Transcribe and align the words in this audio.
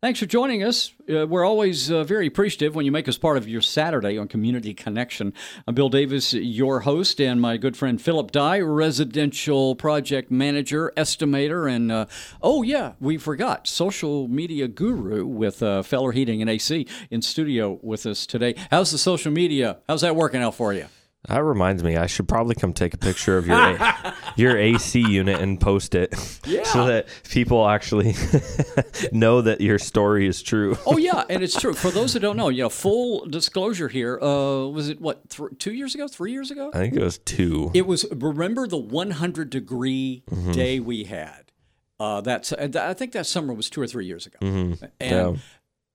Thanks 0.00 0.20
for 0.20 0.26
joining 0.26 0.62
us. 0.62 0.92
Uh, 1.12 1.26
we're 1.26 1.44
always 1.44 1.90
uh, 1.90 2.04
very 2.04 2.28
appreciative 2.28 2.76
when 2.76 2.84
you 2.86 2.92
make 2.92 3.08
us 3.08 3.18
part 3.18 3.36
of 3.36 3.48
your 3.48 3.60
Saturday 3.60 4.16
on 4.16 4.28
Community 4.28 4.72
Connection. 4.72 5.34
I'm 5.66 5.74
Bill 5.74 5.88
Davis, 5.88 6.32
your 6.32 6.80
host, 6.80 7.20
and 7.20 7.40
my 7.40 7.56
good 7.56 7.76
friend 7.76 8.00
Philip 8.00 8.30
Dye, 8.30 8.60
residential 8.60 9.74
project 9.74 10.30
manager, 10.30 10.92
estimator, 10.96 11.68
and 11.68 11.90
uh, 11.90 12.06
oh, 12.40 12.62
yeah, 12.62 12.92
we 13.00 13.18
forgot, 13.18 13.66
social 13.66 14.28
media 14.28 14.68
guru 14.68 15.26
with 15.26 15.64
uh, 15.64 15.82
Feller 15.82 16.12
Heating 16.12 16.40
and 16.40 16.48
AC 16.48 16.86
in 17.10 17.20
studio 17.20 17.80
with 17.82 18.06
us 18.06 18.24
today. 18.24 18.54
How's 18.70 18.92
the 18.92 18.98
social 18.98 19.32
media? 19.32 19.78
How's 19.88 20.02
that 20.02 20.14
working 20.14 20.40
out 20.40 20.54
for 20.54 20.72
you? 20.72 20.86
That 21.26 21.42
reminds 21.42 21.82
me, 21.82 21.96
I 21.96 22.06
should 22.06 22.28
probably 22.28 22.54
come 22.54 22.72
take 22.72 22.94
a 22.94 22.96
picture 22.96 23.36
of 23.38 23.46
your 23.46 23.76
your 24.36 24.56
AC 24.56 25.00
unit 25.00 25.40
and 25.40 25.60
post 25.60 25.94
it, 25.96 26.14
Yeah. 26.46 26.62
so 26.62 26.86
that 26.86 27.08
people 27.28 27.68
actually 27.68 28.14
know 29.12 29.42
that 29.42 29.60
your 29.60 29.78
story 29.78 30.26
is 30.28 30.42
true. 30.42 30.78
Oh 30.86 30.96
yeah, 30.96 31.24
and 31.28 31.42
it's 31.42 31.60
true. 31.60 31.74
For 31.74 31.90
those 31.90 32.12
who 32.12 32.20
don't 32.20 32.36
know, 32.36 32.48
you 32.48 32.62
know, 32.62 32.68
full 32.68 33.26
disclosure 33.26 33.88
here. 33.88 34.18
Uh, 34.20 34.66
was 34.68 34.88
it 34.88 35.00
what 35.00 35.28
th- 35.30 35.50
two 35.58 35.72
years 35.72 35.94
ago, 35.94 36.06
three 36.08 36.32
years 36.32 36.50
ago? 36.50 36.70
I 36.72 36.78
think 36.78 36.94
it 36.94 37.02
was 37.02 37.18
two. 37.18 37.72
It 37.74 37.86
was. 37.86 38.06
Remember 38.12 38.66
the 38.68 38.78
100 38.78 39.50
degree 39.50 40.22
Mm-hmm. 40.30 40.52
day 40.52 40.78
we 40.80 41.04
had. 41.04 41.50
Uh, 41.98 42.20
that's. 42.20 42.52
I 42.52 42.94
think 42.94 43.12
that 43.12 43.26
summer 43.26 43.52
was 43.52 43.68
two 43.68 43.80
or 43.80 43.86
three 43.88 44.06
years 44.06 44.24
ago. 44.26 44.38
Mm-hmm. 44.40 44.84
Yeah. 45.00 45.34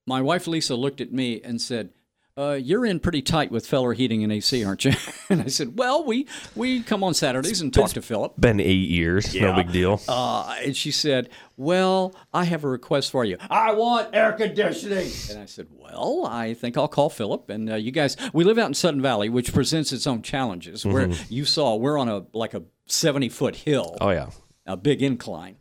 my 0.06 0.22
wife 0.22 0.48
Lisa 0.48 0.76
looked 0.76 1.00
at 1.02 1.12
me 1.14 1.40
and 1.42 1.62
said. 1.62 1.90
Uh, 2.36 2.54
you're 2.60 2.84
in 2.84 3.00
pretty 3.00 3.22
tight 3.22 3.52
with 3.52 3.68
Feller 3.68 3.94
Heating 3.94 4.24
and 4.24 4.34
AC, 4.34 4.64
aren't 4.64 4.86
you? 4.86 4.94
And 5.30 5.42
I 5.42 5.48
said, 5.48 5.78
"Well, 5.80 6.04
we 6.04 6.28
we 6.56 6.84
come 6.84 7.04
on 7.04 7.14
Saturdays 7.16 7.62
and 7.62 7.74
talk 7.74 7.92
to 7.92 8.02
Philip." 8.04 8.34
Been 8.40 8.60
eight 8.60 8.90
years, 8.90 9.34
no 9.34 9.54
big 9.56 9.72
deal. 9.72 10.00
Uh, 10.08 10.56
and 10.64 10.76
she 10.76 10.92
said, 10.92 11.30
Well, 11.58 12.14
I 12.34 12.44
have 12.44 12.64
a 12.64 12.68
request 12.68 13.10
for 13.10 13.26
you. 13.26 13.38
I 13.50 13.74
want 13.74 14.10
air 14.14 14.34
conditioning. 14.34 15.10
And 15.32 15.40
I 15.40 15.46
said, 15.46 15.68
Well, 15.72 16.28
I 16.30 16.54
think 16.54 16.78
I'll 16.78 16.88
call 16.88 17.10
Philip. 17.10 17.50
And 17.50 17.72
uh, 17.72 17.76
you 17.76 17.92
guys, 17.92 18.16
we 18.32 18.44
live 18.44 18.60
out 18.60 18.68
in 18.68 18.74
Sudden 18.76 19.02
Valley, 19.02 19.30
which 19.30 19.54
presents 19.54 19.92
its 19.92 20.06
own 20.06 20.22
challenges. 20.22 20.86
Where 20.86 21.08
you 21.30 21.46
saw, 21.46 21.76
we're 21.76 21.98
on 21.98 22.10
a 22.10 22.26
like 22.34 22.54
a 22.54 22.64
70 22.86 23.30
foot 23.30 23.56
hill, 23.56 23.98
Oh 24.02 24.10
yeah, 24.12 24.30
a 24.68 24.78
big 24.78 25.02
incline. 25.02 25.56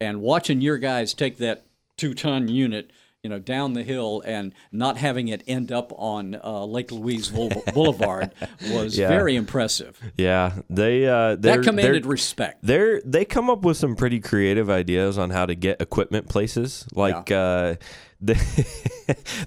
And 0.00 0.20
watching 0.20 0.60
your 0.60 0.76
guys 0.76 1.14
take 1.14 1.38
that 1.38 1.64
two 1.96 2.12
ton 2.12 2.48
unit. 2.48 2.90
You 3.24 3.30
know, 3.30 3.38
down 3.38 3.72
the 3.72 3.82
hill 3.82 4.22
and 4.26 4.52
not 4.70 4.98
having 4.98 5.28
it 5.28 5.42
end 5.48 5.72
up 5.72 5.92
on 5.96 6.38
uh, 6.44 6.66
Lake 6.66 6.92
Louise 6.92 7.30
Boulevard 7.30 8.32
was 8.70 8.98
Yeah. 8.98 9.08
very 9.08 9.34
impressive. 9.34 9.98
yeah. 10.18 10.52
They 10.68 11.06
uh, 11.08 11.36
That 11.36 11.62
commanded 11.62 12.04
respect. 12.04 12.58
they're 12.62 13.00
they 13.02 13.24
come 13.24 13.48
up 13.48 13.62
with 13.62 13.78
some 13.78 13.96
pretty 13.96 14.20
creative 14.20 14.68
ideas 14.68 15.16
on 15.16 15.30
how 15.30 15.46
to 15.46 15.54
get 15.54 15.80
equipment 15.80 16.28
places. 16.28 16.86
Like 16.92 17.30
uh, 17.30 17.76
the, 18.20 18.36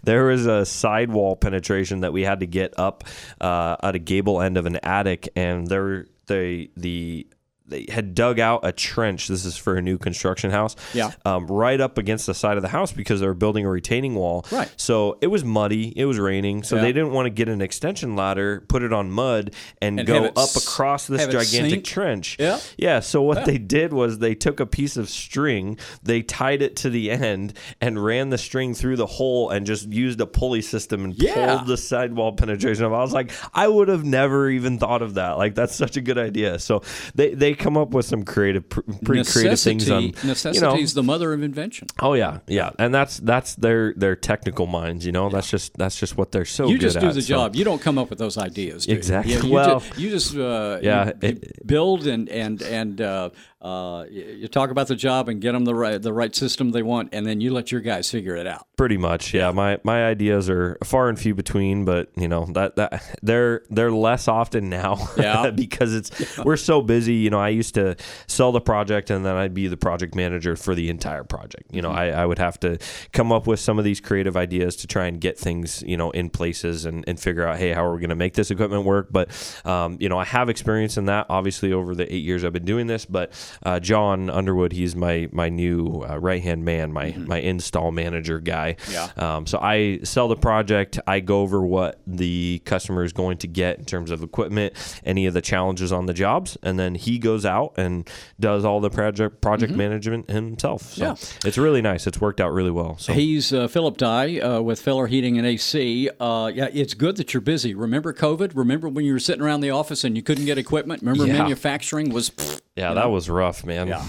there 0.04 0.26
was 0.26 0.48
a 0.48 0.66
sidewall 0.66 1.36
penetration 1.36 2.00
that 2.02 2.12
we 2.14 2.24
had 2.24 2.40
to 2.40 2.48
get 2.48 2.74
up 2.80 3.04
uh, 3.40 3.76
at 3.84 3.94
a 3.94 4.00
gable 4.00 4.42
end 4.42 4.58
of 4.58 4.66
an 4.66 4.78
attic, 4.82 5.30
and 5.36 5.68
there 5.68 6.08
they 6.26 6.70
the 6.76 7.28
they 7.68 7.86
had 7.90 8.16
dug 8.16 8.40
out 8.40 8.62
a 8.64 8.72
trench. 8.72 9.28
This 9.28 9.46
is 9.46 9.58
for 9.58 9.76
a 9.76 9.82
new 9.82 9.98
construction 9.98 10.52
house. 10.52 10.76
Yeah. 10.94 11.12
Um, 11.26 11.48
right 11.48 11.80
up 11.82 11.98
against 11.98 12.26
the 12.26 12.34
side 12.34 12.58
of 12.58 12.64
the 12.64 12.70
house 12.70 12.92
because 12.92 13.20
they 13.20 13.28
were 13.28 13.34
building 13.34 13.66
a 13.66 13.70
retaining 13.70 14.16
wall. 14.16 14.46
Right. 14.52 14.72
So 14.78 15.18
it 15.22 15.28
was 15.28 15.44
muddy. 15.44 15.94
It 15.98 16.06
was 16.06 16.18
raining. 16.20 16.64
So 16.64 16.76
Yeah. 16.78 16.84
they 16.84 16.94
didn't 16.94 17.12
want 17.12 17.26
to 17.26 17.30
get 17.30 17.50
an 17.50 17.62
extension 17.62 18.16
ladder, 18.16 18.64
put 18.68 18.84
it 18.84 18.94
on 18.94 19.12
mud, 19.12 19.54
and, 19.82 20.00
And 20.00 20.08
go 20.08 20.26
up 20.26 20.38
s- 20.38 20.64
across 20.64 21.08
this 21.08 21.28
gigantic 21.28 21.84
trench. 21.84 22.38
Yeah. 22.40 22.60
Yeah. 22.78 23.00
So 23.02 23.22
what 23.22 23.46
they 23.46 23.58
did 23.58 23.94
was 23.94 24.20
they 24.20 24.36
took 24.36 24.60
a 24.60 24.66
piece 24.66 24.96
of 24.98 25.10
string, 25.10 25.78
they 26.04 26.22
tied 26.22 26.62
it 26.62 26.76
to 26.78 26.90
the 26.90 27.12
end, 27.12 27.54
and 27.82 28.04
ran 28.04 28.30
the 28.30 28.38
string 28.38 28.74
through 28.74 28.96
the 28.96 29.06
hole, 29.06 29.50
and 29.50 29.66
just 29.66 29.92
used 29.92 30.22
a 30.22 30.26
pulley 30.26 30.62
system 30.62 31.04
and 31.06 31.22
Yeah. 31.22 31.56
pulled 31.58 31.68
the 31.68 31.78
sidewall 31.78 32.32
penetration 32.34 32.86
up. 32.86 32.94
I 32.94 33.00
was 33.02 33.14
like, 33.14 33.32
I 33.54 33.68
would 33.68 33.88
have 33.90 34.04
never 34.06 34.50
even 34.50 34.78
thought 34.78 35.02
of 35.02 35.16
that. 35.16 35.38
Like 35.38 35.56
that's 35.56 35.76
such 35.76 35.98
a 35.98 36.02
good 36.02 36.18
idea. 36.18 36.60
So 36.60 36.82
they 37.16 37.34
they 37.34 37.54
come 37.58 37.76
up 37.78 37.90
with 37.90 38.06
some 38.06 38.24
creative, 38.24 38.68
pr- 38.70 38.82
pretty 39.04 39.24
creative 39.30 39.60
things 39.60 39.90
on 39.90 40.12
necessity 40.24 40.56
you 40.56 40.62
know. 40.62 40.76
is 40.78 40.94
the 40.94 41.04
mother 41.04 41.34
of 41.34 41.44
invention. 41.44 41.88
Oh 42.02 42.14
yeah, 42.14 42.40
yeah, 42.48 42.70
and 42.80 42.94
that's 42.94 43.18
that's 43.18 43.56
their 43.56 43.94
their 43.96 44.16
technical 44.16 44.66
minds. 44.68 45.06
You 45.06 45.12
know, 45.12 45.30
that's 45.30 45.50
just 45.50 45.78
that's 45.78 46.00
just 46.00 46.18
what 46.18 46.32
they're 46.32 46.46
so 46.46 46.68
you 46.68 46.78
just 46.78 47.00
do 47.00 47.08
at, 47.08 47.14
the 47.16 47.22
so- 47.22 47.28
job. 47.28 47.56
You 47.56 47.64
don't 47.66 47.82
come 47.82 47.98
up 47.98 48.10
with 48.10 48.20
those 48.20 48.38
ideas. 48.38 48.86
do 48.86 48.92
you? 48.92 48.98
Exactly. 48.98 49.34
Yeah, 49.34 49.42
you, 49.44 49.52
Well, 49.52 49.80
ju- 49.82 50.02
you 50.02 50.10
just 50.10 50.36
uh, 50.36 50.80
yeah, 50.82 51.06
you 51.22 51.30
it- 51.30 51.68
build 51.68 52.08
and 52.08 52.30
and 52.30 52.62
and 52.62 53.02
uh, 53.02 53.30
uh, 53.60 54.06
you 54.12 54.48
talk 54.48 54.70
about 54.70 54.88
the 54.88 54.96
job 54.96 55.28
and 55.30 55.42
get 55.42 55.54
them 55.54 55.66
the 55.66 55.74
right 55.74 56.00
the 56.00 56.14
right 56.14 56.36
system 56.36 56.72
they 56.72 56.84
want, 56.84 57.10
and 57.12 57.26
then 57.26 57.42
you 57.42 57.52
let 57.52 57.72
your 57.72 57.82
guys 57.82 58.10
figure 58.10 58.36
it 58.36 58.46
out. 58.46 58.68
Pretty 58.78 58.98
much, 58.98 59.34
yeah. 59.34 59.50
My 59.50 59.80
my 59.84 60.06
ideas 60.06 60.48
are 60.48 60.78
far 60.84 61.10
and 61.10 61.18
few 61.20 61.34
between, 61.34 61.84
but 61.84 62.12
you 62.16 62.28
know 62.28 62.46
that 62.54 62.76
that 62.76 63.18
they're 63.24 63.64
they're 63.72 63.92
less 63.92 64.28
often 64.28 64.70
now. 64.70 65.08
Yeah. 65.18 65.50
because 65.50 65.96
it's 65.96 66.38
we're 66.38 66.58
so 66.58 66.82
busy. 66.82 67.16
You 67.16 67.32
know, 67.32 67.40
I 67.40 67.50
used 67.50 67.74
to 67.74 67.96
sell 68.28 68.52
the 68.52 68.62
project 68.62 69.10
and 69.10 69.26
then 69.26 69.36
I'd 69.36 69.54
be 69.54 69.68
the 69.68 69.78
project 69.78 70.14
manager 70.14 70.56
for 70.56 70.76
the 70.76 70.90
entire 70.90 71.24
project. 71.24 71.74
You 71.74 71.82
know, 71.82 71.90
I, 71.90 72.10
I 72.10 72.26
would 72.26 72.38
have 72.38 72.60
to 72.60 72.78
come 73.14 73.32
up 73.32 73.48
with 73.48 73.60
some 73.60 73.80
of 73.80 73.86
these 73.86 74.00
creative 74.00 74.38
ideas 74.38 74.76
to 74.78 74.88
try 74.88 75.08
and 75.08 75.20
get 75.20 75.40
things 75.40 75.84
you 75.88 75.98
know 75.98 76.12
in 76.12 76.30
places 76.30 76.86
and, 76.86 77.04
and 77.08 77.20
figure 77.20 77.48
out 77.48 77.58
hey 77.58 77.74
how 77.74 77.84
are 77.84 77.94
we 77.94 78.00
going 78.00 78.10
to 78.12 78.16
make 78.16 78.36
this 78.36 78.52
equipment 78.52 78.86
work. 78.86 79.08
But 79.12 79.32
um, 79.66 79.98
you 80.00 80.08
know, 80.08 80.20
I 80.20 80.26
have 80.26 80.50
experience 80.50 80.98
in 80.98 81.06
that 81.06 81.26
obviously 81.30 81.74
over 81.74 81.96
the 81.96 82.14
eight 82.14 82.24
years 82.24 82.46
I've 82.46 82.54
been 82.54 82.66
doing 82.66 82.86
this. 82.86 83.06
But 83.06 83.34
uh, 83.64 83.80
John 83.80 84.30
Underwood, 84.30 84.72
he's 84.74 84.96
my 84.96 85.28
my 85.32 85.50
new 85.50 86.04
uh, 86.08 86.18
right 86.18 86.42
hand 86.42 86.66
man, 86.66 86.92
my 86.92 87.12
my 87.18 87.38
install 87.40 87.92
manager 87.92 88.40
guy. 88.40 88.76
Yeah. 88.92 89.10
Um, 89.18 89.46
so 89.48 89.60
I 89.60 90.00
sell 90.04 90.28
the 90.28 90.36
project. 90.36 91.00
I 91.08 91.20
go 91.20 91.42
over 91.42 91.62
what 91.62 92.00
the 92.08 92.62
customer 92.66 93.04
is 93.04 93.14
going 93.14 93.38
to 93.40 93.48
get 93.48 93.80
in 93.80 93.86
terms 93.86 94.12
of 94.12 94.24
equipment, 94.24 94.74
any 95.06 95.26
of 95.26 95.34
the 95.34 95.42
challenges 95.42 95.92
on 95.92 96.06
the 96.06 96.14
jobs, 96.14 96.58
and 96.64 96.80
then 96.80 96.96
he 96.96 97.18
goes 97.20 97.46
out 97.46 97.74
and 97.78 98.08
does 98.40 98.66
all 98.66 98.80
the 98.80 98.90
project 98.90 99.42
project 99.42 99.74
management 99.74 100.30
himself. 100.30 100.82
So 100.94 101.04
Yeah. 101.06 101.16
it's 101.46 101.58
really 101.58 101.82
nice. 101.82 102.08
It's 102.08 102.20
worked 102.22 102.40
out 102.42 102.52
really 102.54 102.72
well. 102.72 102.98
So 102.98 103.14
He's 103.14 103.52
uh, 103.54 103.68
Philip 103.68 103.98
Dye 103.98 104.40
uh, 104.40 104.62
with 104.62 104.82
Feller 104.82 105.08
Heating 105.08 105.38
and 105.38 105.46
AC. 105.48 106.10
Uh, 106.20 106.52
yeah, 106.54 106.68
it's 106.74 106.94
good 106.94 107.18
that 107.18 107.34
you're 107.34 107.42
busy. 107.42 107.74
Remember 107.74 108.14
COVID? 108.14 108.52
Remember 108.56 108.88
when 108.90 109.06
you 109.06 109.14
were 109.14 109.20
sitting 109.20 109.42
around 109.42 109.62
the 109.62 109.70
office 109.72 110.04
and 110.04 110.16
you 110.16 110.24
couldn't 110.24 110.46
get 110.46 110.58
equipment? 110.58 111.02
Remember 111.02 111.26
Yeah. 111.26 111.34
manufacturing 111.42 112.10
was. 112.10 112.30
pfft, 112.30 112.62
yeah, 112.78 112.94
that 112.94 113.10
was 113.10 113.30
rough, 113.30 113.66
man. 113.66 113.88
Yeah. 113.88 114.06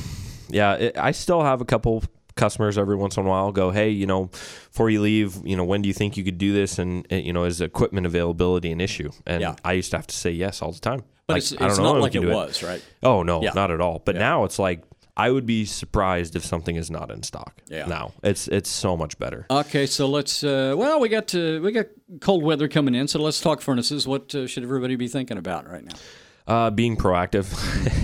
yeah. 0.49 0.75
It, 0.75 0.99
I 0.99 1.11
still 1.13 1.43
have 1.43 1.61
a 1.61 1.65
couple 1.65 2.05
customers 2.37 2.79
every 2.79 2.95
once 2.97 3.17
in 3.17 3.27
a 3.27 3.29
while 3.29 3.51
go, 3.51 3.71
hey, 3.71 3.91
you 3.91 4.07
know, 4.07 4.27
before 4.71 4.89
you 4.91 5.01
leave, 5.01 5.37
you 5.45 5.57
know, 5.57 5.65
when 5.65 5.83
do 5.83 5.89
you 5.89 5.93
think 5.95 6.17
you 6.17 6.23
could 6.25 6.39
do 6.39 6.53
this? 6.53 6.79
And 6.79 7.07
uh, 7.11 7.17
you 7.17 7.33
know, 7.33 7.45
is 7.45 7.61
equipment 7.61 8.07
availability 8.07 8.71
an 8.71 8.81
issue? 8.81 9.11
And 9.27 9.41
Yeah. 9.41 9.57
I 9.65 9.73
used 9.73 9.91
to 9.91 9.97
have 9.97 10.07
to 10.07 10.15
say 10.17 10.31
yes 10.31 10.63
all 10.63 10.71
the 10.73 10.81
time. 10.81 11.03
but 11.27 11.35
Like, 11.35 11.43
it's, 11.43 11.53
I 11.55 11.57
don't 11.57 11.69
it's 11.71 11.79
know 11.79 11.93
not 11.95 12.01
like 12.01 12.15
it 12.15 12.25
was, 12.25 12.63
right? 12.63 12.83
Oh 13.03 13.23
no, 13.23 13.43
Yeah. 13.43 13.53
not 13.55 13.71
at 13.71 13.81
all. 13.81 14.01
But 14.05 14.15
now 14.17 14.45
it's 14.45 14.59
like 14.59 14.83
I 15.17 15.33
would 15.33 15.47
be 15.47 15.65
surprised 15.65 16.37
if 16.37 16.45
something 16.45 16.77
is 16.77 16.93
not 16.93 17.11
in 17.11 17.25
stock. 17.25 17.61
Yeah. 17.67 17.87
Now 17.87 18.13
it's 18.23 18.47
it's 18.47 18.71
so 18.71 18.97
much 18.97 19.19
better. 19.19 19.47
Okay, 19.51 19.87
so 19.87 20.07
let's. 20.09 20.45
Uh, 20.45 20.75
well, 20.79 21.01
we 21.01 21.09
got 21.09 21.27
to, 21.29 21.61
we 21.61 21.73
got 21.73 21.87
cold 22.21 22.45
weather 22.45 22.69
coming 22.69 22.95
in, 22.95 23.09
so 23.09 23.19
let's 23.21 23.41
talk 23.41 23.61
furnaces. 23.61 24.07
What 24.07 24.33
uh, 24.35 24.47
should 24.47 24.63
everybody 24.63 24.95
be 24.95 25.09
thinking 25.09 25.37
about 25.37 25.69
right 25.69 25.85
now? 25.85 25.97
Uh, 26.49 26.71
being 26.71 26.97
proactive. 26.97 27.47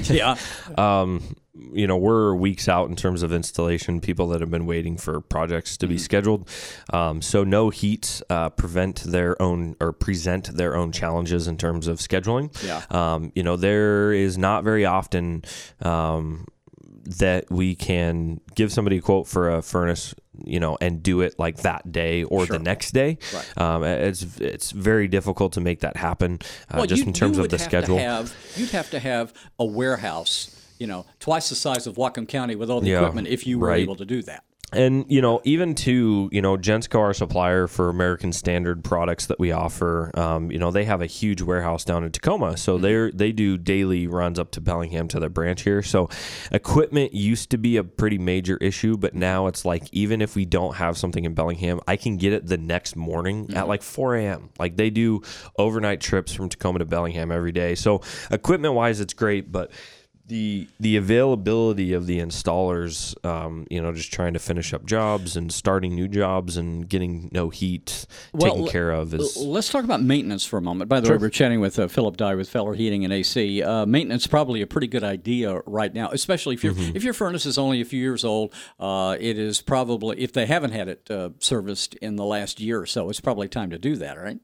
Yeah, 0.14 0.36
um, 0.76 1.34
you 1.72 1.86
know, 1.86 1.96
we're 1.96 2.34
weeks 2.34 2.68
out 2.68 2.90
in 2.90 2.96
terms 2.96 3.22
of 3.22 3.32
installation. 3.32 4.00
People 4.02 4.28
that 4.28 4.40
have 4.40 4.50
been 4.50 4.66
waiting 4.66 4.98
for 4.98 5.20
projects 5.20 5.78
to 5.78 5.86
be 5.86 5.96
scheduled. 5.96 6.48
Um, 6.92 7.22
so 7.22 7.42
no 7.42 7.70
heats 7.70 8.22
uh, 8.28 8.50
prevent 8.50 9.02
their 9.04 9.40
own 9.40 9.76
or 9.80 9.92
present 9.92 10.56
their 10.56 10.76
own 10.76 10.92
challenges 10.92 11.48
in 11.48 11.56
terms 11.56 11.86
of 11.86 11.98
scheduling. 11.98 12.54
Yeah. 12.62 12.82
Um, 12.90 13.32
you 13.34 13.42
know, 13.42 13.56
there 13.56 14.12
is 14.12 14.36
not 14.36 14.62
very 14.62 14.84
often. 14.84 15.42
That 17.06 17.50
we 17.50 17.74
can 17.74 18.40
give 18.54 18.72
somebody 18.72 18.98
a 18.98 19.00
quote 19.00 19.26
for 19.26 19.50
a 19.54 19.60
furnace, 19.62 20.14
you 20.44 20.58
know, 20.58 20.78
and 20.80 21.02
do 21.02 21.20
it 21.20 21.38
like 21.38 21.58
that 21.58 21.92
day 21.92 22.22
or 22.24 22.46
Sure. 22.46 22.56
the 22.58 22.62
next 22.64 22.92
day. 22.92 23.18
Right. 23.34 23.58
Um, 23.60 23.84
it's 23.84 24.40
it's 24.40 24.70
very 24.70 25.06
difficult 25.06 25.52
to 25.54 25.60
make 25.60 25.80
that 25.80 25.96
happen, 25.96 26.38
uh, 26.70 26.76
Well, 26.78 26.86
just 26.86 27.02
you- 27.02 27.08
in 27.08 27.12
terms 27.12 27.36
of 27.38 27.48
the 27.50 27.58
schedule. 27.58 27.98
have- 27.98 28.34
you'd 28.56 28.70
have 28.70 28.90
to 28.90 28.98
have 28.98 29.32
a 29.58 29.64
warehouse, 29.64 30.50
you 30.78 30.86
know, 30.86 31.04
twice 31.20 31.50
the 31.50 31.54
size 31.54 31.86
of 31.86 31.96
Whatcom 31.96 32.26
County 32.26 32.54
with 32.56 32.70
all 32.70 32.80
the 32.80 32.88
Yeah, 32.90 32.98
equipment 32.98 33.28
if 33.28 33.46
you 33.46 33.58
were 33.58 33.68
right. 33.68 33.80
able 33.82 33.96
to 33.96 34.04
do 34.06 34.22
that. 34.22 34.44
And 34.72 35.04
you 35.08 35.20
know, 35.20 35.40
even 35.44 35.74
to 35.76 36.28
you 36.32 36.42
know, 36.42 36.56
Gensco, 36.56 36.98
our 36.98 37.14
supplier 37.14 37.66
for 37.66 37.88
American 37.88 38.32
Standard 38.32 38.82
products 38.82 39.26
that 39.26 39.38
we 39.38 39.52
offer, 39.52 40.10
um, 40.14 40.50
you 40.50 40.58
know, 40.58 40.70
they 40.70 40.84
have 40.84 41.00
a 41.00 41.06
huge 41.06 41.42
warehouse 41.42 41.84
down 41.84 42.02
in 42.02 42.10
Tacoma, 42.10 42.56
so 42.56 42.78
they're 42.78 43.12
they 43.12 43.30
do 43.30 43.56
daily 43.56 44.06
runs 44.06 44.38
up 44.38 44.50
to 44.52 44.60
Bellingham 44.60 45.06
to 45.08 45.20
their 45.20 45.28
branch 45.28 45.62
here. 45.62 45.82
So, 45.82 46.08
equipment 46.50 47.14
used 47.14 47.50
to 47.50 47.58
be 47.58 47.76
a 47.76 47.84
pretty 47.84 48.18
major 48.18 48.56
issue, 48.56 48.96
but 48.96 49.14
now 49.14 49.46
it's 49.46 49.64
like 49.64 49.84
even 49.92 50.20
if 50.20 50.34
we 50.34 50.44
don't 50.44 50.74
have 50.76 50.98
something 50.98 51.24
in 51.24 51.34
Bellingham, 51.34 51.80
I 51.86 51.96
can 51.96 52.16
get 52.16 52.32
it 52.32 52.46
the 52.46 52.58
next 52.58 52.96
morning 52.96 53.54
at 53.54 53.68
like 53.68 53.82
4 53.82 54.16
a.m. 54.16 54.50
Like 54.58 54.76
they 54.76 54.90
do 54.90 55.22
overnight 55.56 56.00
trips 56.00 56.32
from 56.32 56.48
Tacoma 56.48 56.80
to 56.80 56.84
Bellingham 56.84 57.30
every 57.30 57.52
day. 57.52 57.74
So, 57.76 58.00
equipment 58.30 58.74
wise, 58.74 59.00
it's 59.00 59.14
great, 59.14 59.52
but 59.52 59.70
the 60.26 60.66
the 60.80 60.96
availability 60.96 61.92
of 61.92 62.06
the 62.06 62.18
installers, 62.18 63.14
um, 63.26 63.66
you 63.70 63.80
know, 63.80 63.92
just 63.92 64.12
trying 64.12 64.32
to 64.32 64.38
finish 64.38 64.72
up 64.72 64.86
jobs 64.86 65.36
and 65.36 65.52
starting 65.52 65.94
new 65.94 66.08
jobs 66.08 66.56
and 66.56 66.88
getting 66.88 67.28
no 67.32 67.50
heat 67.50 68.06
Well, 68.32 68.54
taken 68.54 68.68
care 68.68 68.90
of 68.90 69.12
is 69.12 69.36
Let's 69.36 69.68
talk 69.70 69.84
about 69.84 70.02
maintenance 70.02 70.44
for 70.44 70.56
a 70.58 70.62
moment. 70.62 70.88
By 70.88 71.00
the 71.00 71.10
way, 71.10 71.16
we're 71.18 71.28
chatting 71.30 71.60
with 71.60 71.78
uh, 71.78 71.88
Philip 71.88 72.16
Dye 72.16 72.34
with 72.34 72.48
Feller 72.48 72.74
Heating 72.74 73.04
and 73.04 73.12
AC. 73.12 73.62
Uh, 73.62 73.84
maintenance 73.86 74.26
probably 74.26 74.62
a 74.62 74.66
pretty 74.66 74.86
good 74.86 75.04
idea 75.04 75.60
right 75.66 75.92
now, 75.92 76.08
especially 76.10 76.54
if 76.54 76.64
your 76.64 76.74
Mm-hmm. 76.74 76.96
if 76.96 77.04
your 77.04 77.14
furnace 77.14 77.46
is 77.46 77.58
only 77.58 77.80
a 77.80 77.84
few 77.84 78.00
years 78.00 78.24
old. 78.24 78.52
Uh, 78.80 79.16
it 79.20 79.38
is 79.38 79.60
probably 79.62 80.18
if 80.20 80.32
they 80.32 80.46
haven't 80.46 80.72
had 80.72 80.88
it 80.88 81.10
uh, 81.10 81.28
serviced 81.38 81.94
in 81.96 82.16
the 82.16 82.24
last 82.24 82.58
year 82.60 82.80
or 82.80 82.86
so, 82.86 83.08
it's 83.10 83.20
probably 83.20 83.46
time 83.48 83.70
to 83.70 83.78
do 83.78 83.94
that, 83.96 84.18
right? 84.18 84.38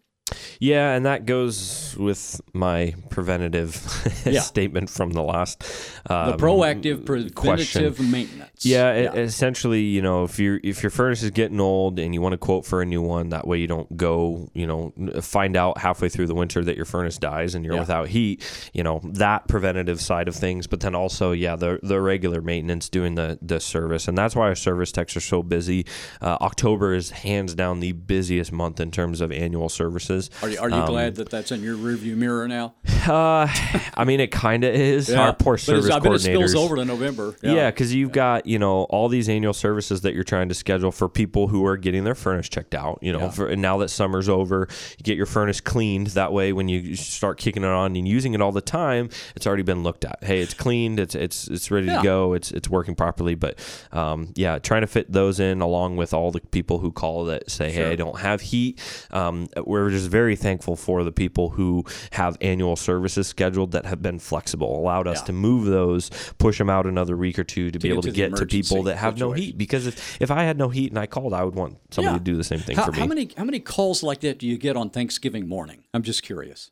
Yeah, 0.59 0.93
and 0.95 1.07
that 1.07 1.27
goes 1.27 1.97
with 1.99 2.41
my 2.53 2.95
preventative 3.11 3.77
Yeah. 4.27 4.41
statement 4.41 4.91
from 4.91 5.11
the 5.11 5.23
last 5.23 5.61
The 6.07 6.15
um, 6.35 6.39
proactive 6.39 7.07
question. 7.35 7.83
preventative 7.83 8.01
maintenance. 8.01 8.65
Yeah, 8.65 9.15
e- 9.15 9.19
essentially, 9.21 9.83
you 9.83 10.03
know, 10.03 10.25
if 10.25 10.39
you 10.39 10.61
if 10.63 10.83
your 10.83 10.91
furnace 10.91 11.23
is 11.23 11.31
getting 11.31 11.61
old 11.61 11.99
and 11.99 12.13
you 12.15 12.21
want 12.21 12.33
to 12.33 12.39
quote 12.39 12.67
for 12.67 12.83
a 12.83 12.87
new 12.87 13.01
one, 13.03 13.31
that 13.31 13.47
way 13.47 13.59
you 13.59 13.67
don't 13.67 13.97
go, 13.97 14.49
you 14.55 14.67
know, 14.67 14.93
find 15.23 15.57
out 15.57 15.79
halfway 15.79 16.09
through 16.09 16.27
the 16.27 16.35
winter 16.35 16.63
that 16.65 16.77
your 16.77 16.85
furnace 16.85 17.17
dies 17.19 17.55
and 17.55 17.65
you're 17.65 17.75
Yeah. 17.75 17.81
without 17.81 18.09
heat. 18.09 18.43
You 18.75 18.83
know 18.83 19.01
that 19.05 19.49
preventative 19.49 20.01
side 20.01 20.29
of 20.29 20.35
things, 20.37 20.67
but 20.67 20.81
then 20.81 20.95
also, 20.95 21.33
yeah, 21.33 21.57
the 21.57 21.79
the 21.83 22.01
regular 22.01 22.41
maintenance, 22.43 22.89
doing 22.89 23.15
the 23.15 23.39
the 23.41 23.61
service, 23.61 24.09
and 24.09 24.17
that's 24.19 24.37
why 24.37 24.47
our 24.49 24.55
service 24.55 24.93
techs 24.93 25.17
are 25.17 25.21
so 25.21 25.43
busy. 25.43 25.87
Uh, 26.21 26.37
October 26.41 26.93
is 26.95 27.11
hands 27.11 27.55
down 27.55 27.81
the 27.81 27.93
busiest 27.93 28.53
month 28.53 28.81
in 28.81 28.91
terms 28.91 29.21
of 29.21 29.33
annual 29.33 29.69
services. 29.69 30.20
Are 30.43 30.49
you, 30.51 30.59
are 30.59 30.69
you 30.69 30.75
Um, 30.77 30.87
glad 30.87 31.15
that 31.17 31.31
that's 31.31 31.53
in 31.53 31.63
your 31.63 31.77
rearview 31.77 32.17
mirror 32.17 32.47
now? 32.49 32.75
Uh, 33.09 33.47
I 33.95 34.05
mean, 34.05 34.21
it 34.21 34.31
kind 34.31 34.65
of 34.65 34.75
is. 34.75 35.11
Our 35.11 35.33
poor 35.33 35.55
But 35.55 35.61
service 35.61 35.85
it's- 35.87 35.97
I 35.97 36.01
bet 36.01 36.13
it 36.13 36.19
spills 36.21 36.55
over 36.55 36.77
to 36.77 36.85
November. 36.85 37.35
Yeah, 37.43 37.71
because 37.71 37.95
you've 37.95 38.13
got 38.13 38.47
you 38.47 38.59
know 38.59 38.83
all 38.85 39.09
these 39.09 39.29
annual 39.29 39.55
services 39.55 40.03
that 40.03 40.15
you're 40.15 40.25
trying 40.25 40.49
to 40.49 40.55
schedule 40.55 40.91
for 40.93 41.09
people 41.09 41.49
who 41.49 41.65
are 41.65 41.77
getting 41.77 42.05
their 42.05 42.15
furnace 42.15 42.49
checked 42.49 42.75
out. 42.75 42.99
You 43.01 43.13
know, 43.13 43.21
Yeah. 43.21 43.31
for, 43.31 43.47
and 43.49 43.63
now 43.63 43.79
that 43.79 43.89
summer's 43.89 44.29
over, 44.29 44.69
you 44.99 45.03
get 45.05 45.17
your 45.17 45.27
furnace 45.27 45.61
cleaned. 45.61 46.09
That 46.09 46.33
way, 46.33 46.53
when 46.53 46.69
you 46.69 46.97
start 46.97 47.39
kicking 47.39 47.63
it 47.63 47.69
on 47.69 47.97
and 47.97 48.07
using 48.09 48.35
it 48.35 48.41
all 48.43 48.53
the 48.53 48.61
time, 48.61 49.09
it's 49.37 49.47
already 49.47 49.63
been 49.63 49.83
looked 49.83 50.05
at. 50.05 50.19
Hey, 50.23 50.41
it's 50.41 50.55
cleaned. 50.55 50.99
It's 51.01 51.15
it's 51.15 51.49
it's 51.49 51.71
ready 51.71 51.87
Yeah. 51.87 51.99
to 51.99 52.03
go. 52.03 52.33
It's 52.35 52.51
it's 52.51 52.69
working 52.69 52.95
properly. 52.95 53.35
But 53.35 53.59
um, 53.93 54.33
yeah, 54.35 54.59
trying 54.59 54.83
to 54.83 54.87
fit 54.87 55.11
those 55.13 55.41
in 55.41 55.61
along 55.61 55.97
with 55.97 56.13
all 56.13 56.31
the 56.31 56.41
people 56.41 56.79
who 56.79 56.93
call 56.93 57.25
that 57.27 57.51
say, 57.51 57.71
hey, 57.71 57.91
I 57.91 57.97
don't 57.97 58.19
have 58.19 58.41
heat. 58.41 58.81
Um, 59.11 59.49
we're 59.65 59.91
just 59.91 60.10
very 60.11 60.37
thankful 60.37 60.77
for 60.77 61.05
the 61.05 61.13
people 61.13 61.51
who 61.51 61.85
have 62.13 62.37
annual 62.41 62.77
services 62.77 63.27
scheduled 63.29 63.73
that 63.73 63.87
have 63.87 64.03
been 64.03 64.19
flexible, 64.19 64.79
allowed 64.79 65.07
us 65.07 65.21
Yeah. 65.21 65.25
to 65.27 65.33
move 65.33 65.67
those, 65.67 66.11
push 66.39 66.59
them 66.59 66.69
out 66.69 66.87
another 66.87 67.17
week 67.17 67.39
or 67.39 67.45
two 67.45 67.71
to, 67.71 67.79
be 67.79 67.89
able 67.89 68.03
to, 68.03 68.09
to 68.11 68.15
get 68.15 68.37
to 68.37 68.47
people 68.47 68.83
that 68.85 68.97
have 68.97 69.19
no 69.19 69.33
heat. 69.33 69.57
Because 69.57 69.87
if, 69.87 70.21
if 70.21 70.31
I 70.31 70.43
had 70.45 70.59
no 70.59 70.69
heat 70.69 70.91
and 70.91 70.99
I 70.99 71.07
called, 71.07 71.33
I 71.33 71.45
would 71.45 71.55
want 71.55 71.79
somebody 71.91 72.15
Yeah. 72.15 72.19
to 72.19 72.25
do 72.25 72.37
the 72.37 72.45
same 72.45 72.61
thing 72.61 72.77
How, 72.77 72.87
for 72.87 72.93
me. 72.93 72.99
how 72.99 73.07
many 73.07 73.31
how 73.37 73.45
many 73.45 73.61
calls 73.61 74.03
like 74.03 74.21
that 74.21 74.39
do 74.39 74.47
you 74.47 74.59
get 74.59 74.77
on 74.77 74.91
Thanksgiving 74.91 75.49
morning? 75.49 75.85
I'm 75.95 76.03
just 76.03 76.23
curious. 76.23 76.71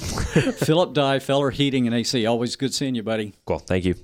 Philip 0.54 0.92
Dye, 0.92 1.20
Feller 1.20 1.50
Heating 1.50 1.86
and 1.86 1.94
AC. 1.94 2.26
Always 2.38 2.54
good 2.54 2.72
seeing 2.72 2.94
you, 2.94 3.02
buddy. 3.02 3.34
cool. 3.44 3.58
Thank 3.58 3.84
you. 3.84 3.96